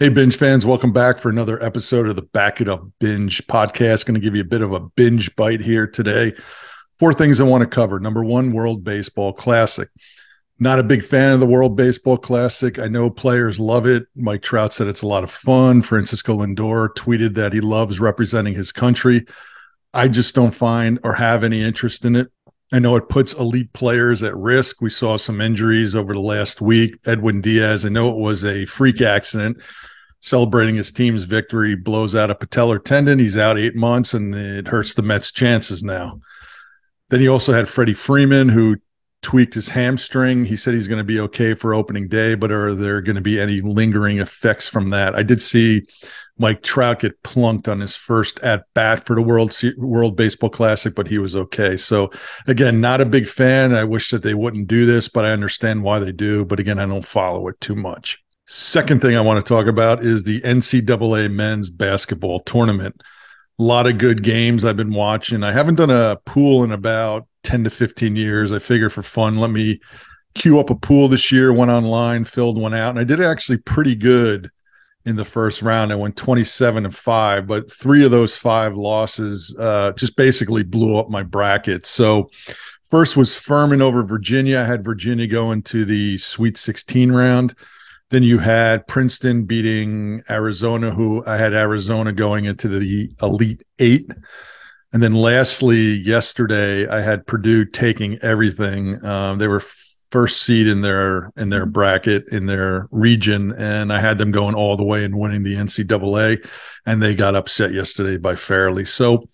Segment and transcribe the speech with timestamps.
[0.00, 4.06] Hey, binge fans, welcome back for another episode of the Back It Up Binge podcast.
[4.06, 6.32] Going to give you a bit of a binge bite here today.
[6.98, 8.00] Four things I want to cover.
[8.00, 9.90] Number one, World Baseball Classic.
[10.58, 12.78] Not a big fan of the World Baseball Classic.
[12.78, 14.04] I know players love it.
[14.16, 15.82] Mike Trout said it's a lot of fun.
[15.82, 19.26] Francisco Lindor tweeted that he loves representing his country.
[19.92, 22.28] I just don't find or have any interest in it.
[22.72, 24.80] I know it puts elite players at risk.
[24.80, 26.94] We saw some injuries over the last week.
[27.04, 29.58] Edwin Diaz, I know it was a freak accident
[30.20, 33.18] celebrating his team's victory, blows out a patellar tendon.
[33.18, 36.20] He's out eight months, and it hurts the Mets' chances now.
[37.08, 38.76] Then you also had Freddie Freeman, who
[39.22, 40.44] tweaked his hamstring.
[40.44, 43.22] He said he's going to be okay for opening day, but are there going to
[43.22, 45.14] be any lingering effects from that?
[45.14, 45.82] I did see
[46.38, 50.94] Mike Trout get plunked on his first at bat for the World World Baseball Classic,
[50.94, 51.76] but he was okay.
[51.76, 52.10] So
[52.46, 53.74] again, not a big fan.
[53.74, 56.46] I wish that they wouldn't do this, but I understand why they do.
[56.46, 58.22] But again, I don't follow it too much.
[58.52, 63.00] Second thing I want to talk about is the NCAA men's basketball tournament.
[63.60, 65.44] A lot of good games I've been watching.
[65.44, 68.50] I haven't done a pool in about 10 to 15 years.
[68.50, 69.78] I figure for fun, let me
[70.34, 73.58] queue up a pool this year, went online, filled one out, and I did actually
[73.58, 74.50] pretty good
[75.04, 75.92] in the first round.
[75.92, 80.98] I went 27 and 5, but three of those five losses uh, just basically blew
[80.98, 81.86] up my bracket.
[81.86, 82.30] So
[82.90, 84.58] first was Furman over Virginia.
[84.58, 87.54] I had Virginia going to the Sweet 16 round.
[88.10, 94.10] Then you had Princeton beating Arizona, who I had Arizona going into the Elite Eight.
[94.92, 99.04] And then lastly, yesterday I had Purdue taking everything.
[99.04, 99.62] Um, they were
[100.10, 104.54] first seed in their in their bracket in their region, and I had them going
[104.54, 106.44] all the way and winning the NCAA,
[106.86, 108.86] and they got upset yesterday by Fairleigh.
[108.86, 109.28] So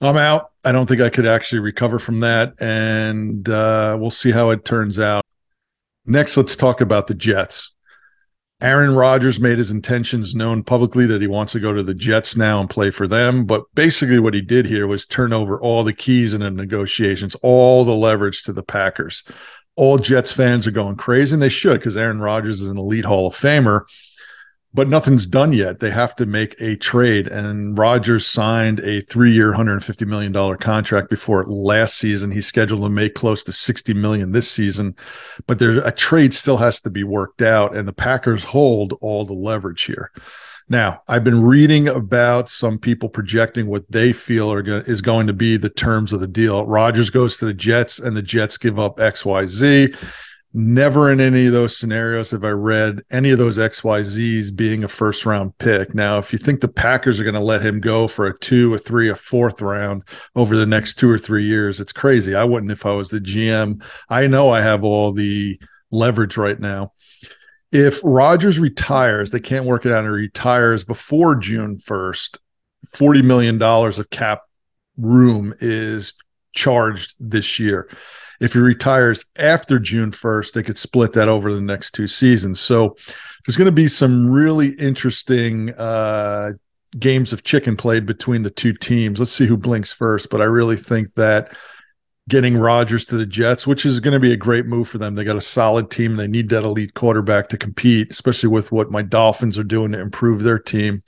[0.00, 0.52] I'm out.
[0.64, 4.64] I don't think I could actually recover from that, and uh, we'll see how it
[4.64, 5.24] turns out.
[6.08, 7.74] Next, let's talk about the Jets.
[8.62, 12.34] Aaron Rodgers made his intentions known publicly that he wants to go to the Jets
[12.34, 13.44] now and play for them.
[13.44, 17.36] But basically, what he did here was turn over all the keys in the negotiations,
[17.42, 19.22] all the leverage to the Packers.
[19.76, 23.04] All Jets fans are going crazy, and they should because Aaron Rodgers is an elite
[23.04, 23.82] Hall of Famer
[24.74, 25.80] but nothing's done yet.
[25.80, 27.26] They have to make a trade.
[27.26, 32.30] And Rodgers signed a three year, $150 million contract before last season.
[32.30, 34.94] He's scheduled to make close to 60 million this season.
[35.46, 37.76] But there's a trade still has to be worked out.
[37.76, 40.12] And the Packers hold all the leverage here.
[40.68, 45.26] Now, I've been reading about some people projecting what they feel are go- is going
[45.28, 46.66] to be the terms of the deal.
[46.66, 49.96] Rodgers goes to the Jets and the Jets give up XYZ
[50.54, 54.88] Never in any of those scenarios have I read any of those XYZs being a
[54.88, 55.94] first round pick.
[55.94, 58.72] Now, if you think the Packers are going to let him go for a two,
[58.72, 60.04] a three, a fourth round
[60.34, 62.34] over the next two or three years, it's crazy.
[62.34, 63.82] I wouldn't if I was the GM.
[64.08, 65.60] I know I have all the
[65.90, 66.92] leverage right now.
[67.70, 72.38] If Rodgers retires, they can't work it out and retires before June 1st,
[72.96, 74.40] $40 million of cap
[74.96, 76.14] room is
[76.52, 77.88] charged this year.
[78.40, 82.60] If he retires after June 1st, they could split that over the next two seasons.
[82.60, 82.96] So
[83.44, 86.52] there's going to be some really interesting uh,
[86.98, 89.18] games of chicken played between the two teams.
[89.18, 90.30] Let's see who blinks first.
[90.30, 91.56] But I really think that
[92.28, 95.14] getting Rodgers to the Jets, which is going to be a great move for them.
[95.14, 96.16] They got a solid team.
[96.16, 100.00] They need that elite quarterback to compete, especially with what my Dolphins are doing to
[100.00, 101.00] improve their team.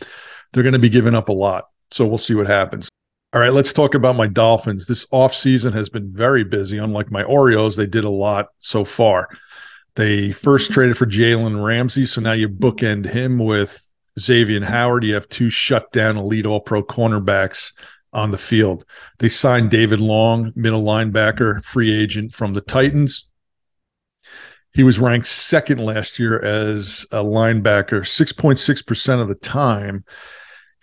[0.52, 1.66] They're going to be giving up a lot.
[1.90, 2.89] So we'll see what happens.
[3.32, 4.86] All right, let's talk about my Dolphins.
[4.86, 6.78] This offseason has been very busy.
[6.78, 9.28] Unlike my Orioles, they did a lot so far.
[9.94, 10.74] They first mm-hmm.
[10.74, 15.04] traded for Jalen Ramsey, so now you bookend him with Xavier Howard.
[15.04, 17.72] You have two shutdown elite all pro cornerbacks
[18.12, 18.84] on the field.
[19.20, 23.28] They signed David Long, middle linebacker, free agent from the Titans.
[24.72, 30.04] He was ranked second last year as a linebacker, 6.6% of the time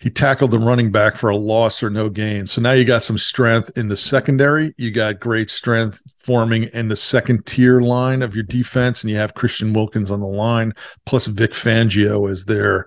[0.00, 2.46] he tackled the running back for a loss or no gain.
[2.46, 4.72] So now you got some strength in the secondary.
[4.76, 9.16] You got great strength forming in the second tier line of your defense, and you
[9.16, 10.72] have Christian Wilkins on the line,
[11.04, 12.86] plus Vic Fangio as their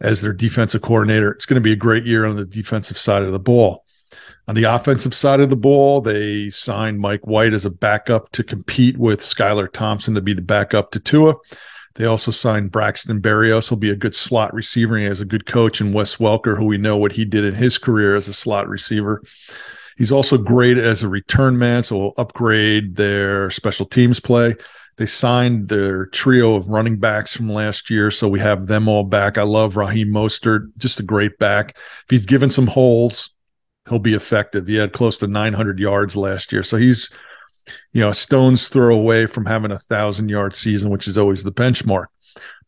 [0.00, 1.30] as their defensive coordinator.
[1.30, 3.84] It's going to be a great year on the defensive side of the ball.
[4.48, 8.42] On the offensive side of the ball, they signed Mike White as a backup to
[8.42, 11.36] compete with Skylar Thompson to be the backup to Tua.
[11.94, 13.68] They also signed Braxton Berrios.
[13.68, 14.96] He'll be a good slot receiver.
[14.96, 17.54] He has a good coach in Wes Welker, who we know what he did in
[17.54, 19.22] his career as a slot receiver.
[19.96, 24.54] He's also great as a return man, so we'll upgrade their special teams play.
[24.96, 29.04] They signed their trio of running backs from last year, so we have them all
[29.04, 29.38] back.
[29.38, 31.76] I love Raheem Mostert, just a great back.
[31.76, 33.30] If he's given some holes,
[33.88, 34.66] he'll be effective.
[34.66, 37.10] He had close to 900 yards last year, so he's
[37.92, 41.42] you know, a stone's throw away from having a thousand yard season, which is always
[41.42, 42.06] the benchmark.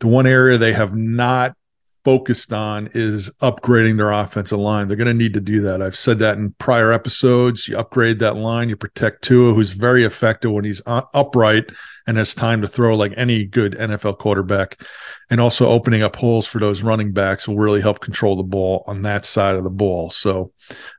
[0.01, 1.57] The one area they have not
[2.05, 4.87] focused on is upgrading their offensive line.
[4.87, 5.81] They're going to need to do that.
[5.81, 7.67] I've said that in prior episodes.
[7.67, 11.71] You upgrade that line, you protect Tua, who's very effective when he's upright
[12.07, 14.83] and has time to throw like any good NFL quarterback.
[15.31, 18.85] And also opening up holes for those running backs will really help control the ball
[18.87, 20.11] on that side of the ball.
[20.11, 20.53] So,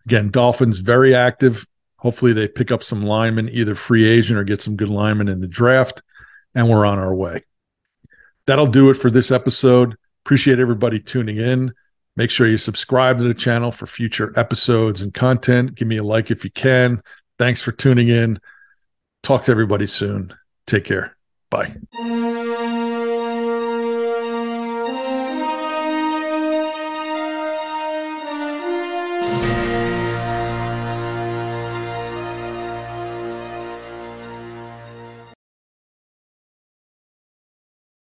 [0.05, 1.67] again, Dolphins very active.
[2.05, 5.41] Hopefully, they pick up some linemen, either free agent or get some good linemen in
[5.41, 6.03] the draft.
[6.53, 7.41] And we're on our way.
[8.45, 9.95] That'll do it for this episode.
[10.23, 11.73] Appreciate everybody tuning in.
[12.15, 15.73] Make sure you subscribe to the channel for future episodes and content.
[15.73, 17.01] Give me a like if you can.
[17.39, 18.39] Thanks for tuning in.
[19.23, 20.31] Talk to everybody soon.
[20.67, 21.17] Take care.
[21.49, 21.75] Bye.